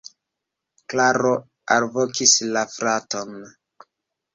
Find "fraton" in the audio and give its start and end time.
2.77-3.41